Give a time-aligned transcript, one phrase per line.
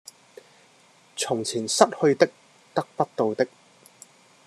[1.15, 2.27] 從前失去的、
[2.73, 3.47] 得不到的